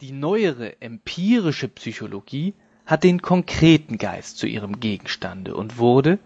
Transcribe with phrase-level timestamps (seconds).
[0.00, 2.54] Die neuere empirische Psychologie
[2.86, 6.18] hat den konkreten Geist zu ihrem Gegenstande und wurde,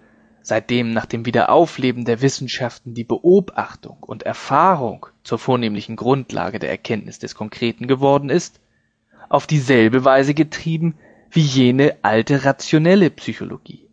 [0.42, 7.18] seitdem nach dem Wiederaufleben der Wissenschaften die Beobachtung und Erfahrung zur vornehmlichen Grundlage der Erkenntnis
[7.18, 8.60] des Konkreten geworden ist,
[9.28, 10.94] auf dieselbe Weise getrieben
[11.32, 13.88] wie jene alte rationelle Psychologie,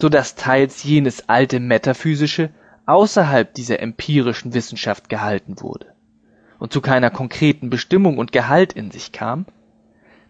[0.00, 2.50] so dass teils jenes alte metaphysische
[2.86, 5.92] außerhalb dieser empirischen Wissenschaft gehalten wurde
[6.60, 9.46] und zu keiner konkreten Bestimmung und Gehalt in sich kam,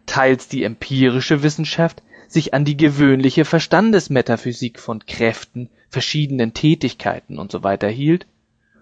[0.06, 7.92] teils die empirische Wissenschaft sich an die gewöhnliche Verstandesmetaphysik von Kräften, verschiedenen Tätigkeiten usw.
[7.92, 8.28] hielt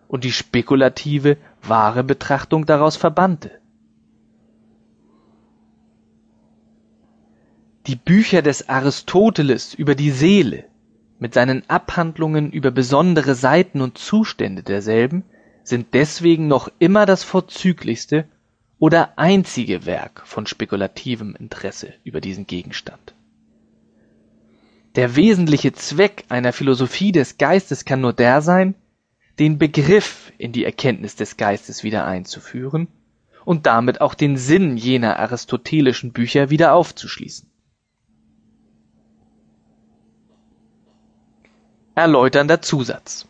[0.06, 3.50] und die spekulative, wahre Betrachtung daraus verbannte.
[7.86, 10.64] Die Bücher des Aristoteles über die Seele
[11.18, 15.24] mit seinen Abhandlungen über besondere Seiten und Zustände derselben
[15.68, 18.26] sind deswegen noch immer das vorzüglichste
[18.78, 23.14] oder einzige Werk von spekulativem Interesse über diesen Gegenstand.
[24.94, 28.74] Der wesentliche Zweck einer Philosophie des Geistes kann nur der sein,
[29.38, 32.88] den Begriff in die Erkenntnis des Geistes wieder einzuführen
[33.44, 37.48] und damit auch den Sinn jener aristotelischen Bücher wieder aufzuschließen.
[41.94, 43.27] Erläuternder Zusatz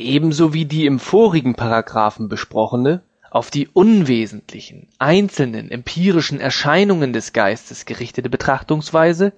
[0.00, 7.84] Ebenso wie die im vorigen Paragraphen besprochene, auf die unwesentlichen, einzelnen empirischen Erscheinungen des Geistes
[7.84, 9.34] gerichtete Betrachtungsweise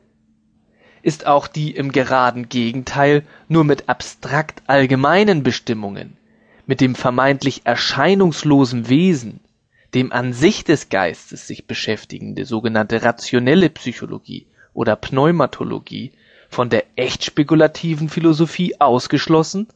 [1.02, 6.16] ist auch die im geraden Gegenteil nur mit abstrakt allgemeinen Bestimmungen,
[6.64, 9.40] mit dem vermeintlich erscheinungslosen Wesen,
[9.94, 16.12] dem an sich des Geistes sich beschäftigende sogenannte rationelle Psychologie oder Pneumatologie
[16.48, 19.66] von der echt spekulativen Philosophie ausgeschlossen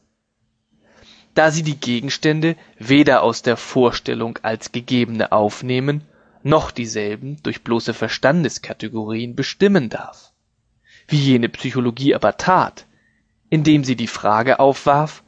[1.37, 6.03] da sie die Gegenstände weder aus der Vorstellung als gegebene aufnehmen,
[6.41, 10.33] noch dieselben durch bloße Verstandeskategorien bestimmen darf,
[11.07, 12.87] wie jene Psychologie aber tat,
[13.51, 15.23] indem sie die Frage aufwarf,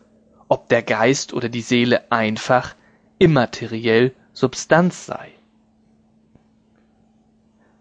[0.47, 2.73] ob der Geist oder die Seele einfach,
[3.19, 5.29] immateriell Substanz sei.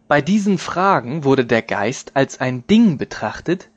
[0.06, 3.70] Bei diesen Fragen wurde der Geist als ein Ding betrachtet,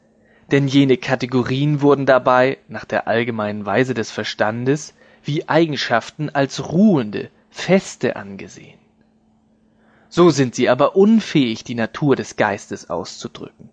[0.51, 7.29] denn jene Kategorien wurden dabei nach der allgemeinen Weise des Verstandes wie Eigenschaften als ruhende,
[7.49, 8.79] feste angesehen.
[10.09, 13.69] So sind sie aber unfähig, die Natur des Geistes auszudrücken.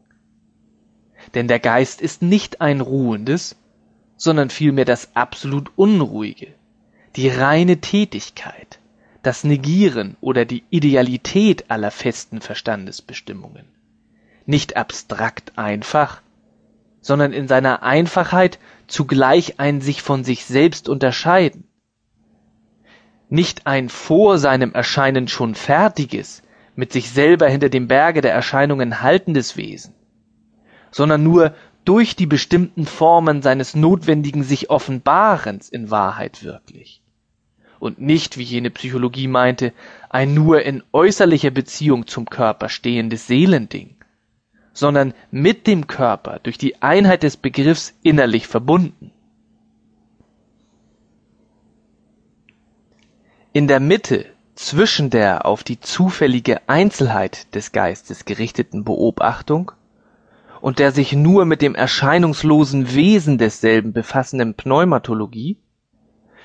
[1.35, 3.57] Denn der Geist ist nicht ein ruhendes,
[4.17, 6.55] sondern vielmehr das absolut Unruhige,
[7.17, 8.79] die reine Tätigkeit,
[9.23, 13.67] das Negieren oder die Idealität aller festen Verstandesbestimmungen.
[14.47, 16.23] Nicht abstrakt einfach,
[17.01, 21.65] sondern in seiner Einfachheit zugleich ein sich von sich selbst unterscheiden.
[23.29, 26.43] Nicht ein vor seinem Erscheinen schon fertiges,
[26.75, 29.95] mit sich selber hinter dem Berge der Erscheinungen haltendes Wesen,
[30.91, 31.55] sondern nur
[31.85, 37.03] durch die bestimmten Formen seines notwendigen sich Offenbarens in Wahrheit wirklich.
[37.81, 39.73] Und nicht, wie jene Psychologie meinte,
[40.11, 43.98] ein nur in äußerlicher Beziehung zum Körper stehendes Seelending
[44.79, 49.11] sondern mit dem Körper durch die Einheit des Begriffs innerlich verbunden.
[53.53, 59.73] In der Mitte zwischen der auf die zufällige Einzelheit des Geistes gerichteten Beobachtung
[60.61, 65.57] und der sich nur mit dem erscheinungslosen Wesen desselben befassenden Pneumatologie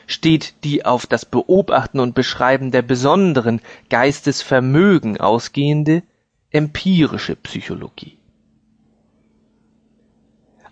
[0.07, 6.01] steht die auf das Beobachten und Beschreiben der besonderen Geistesvermögen ausgehende
[6.49, 8.17] empirische Psychologie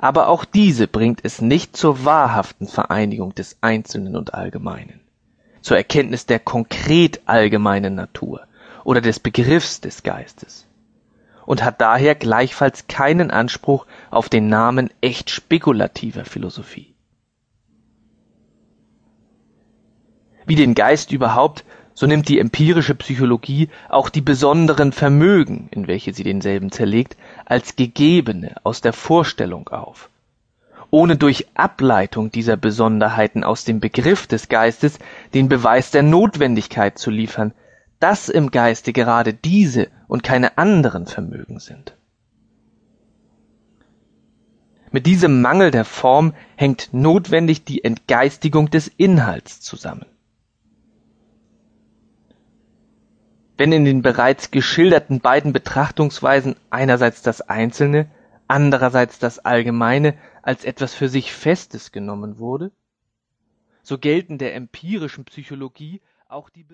[0.01, 5.00] aber auch diese bringt es nicht zur wahrhaften Vereinigung des Einzelnen und Allgemeinen,
[5.62, 8.41] zur Erkenntnis der konkret allgemeinen Natur
[8.84, 10.67] oder des Begriffs des Geistes
[11.45, 16.95] und hat daher gleichfalls keinen Anspruch auf den Namen echt spekulativer Philosophie.
[20.47, 21.63] Wie den Geist überhaupt
[21.94, 27.76] so nimmt die empirische Psychologie auch die besonderen Vermögen, in welche sie denselben zerlegt, als
[27.76, 30.09] gegebene aus der Vorstellung auf,
[30.90, 34.99] ohne durch Ableitung dieser Besonderheiten aus dem Begriff des Geistes
[35.34, 37.53] den Beweis der Notwendigkeit zu liefern,
[37.99, 41.96] dass im Geiste gerade diese und keine anderen Vermögen sind.
[44.94, 50.05] Mit diesem Mangel der Form hängt notwendig die Entgeistigung des Inhalts zusammen.
[53.61, 58.09] Wenn in den bereits geschilderten beiden Betrachtungsweisen einerseits das Einzelne,
[58.47, 62.72] andererseits das Allgemeine als etwas für sich Festes genommen wurde,
[63.84, 66.63] so gelten der empirischen Psychologie auch die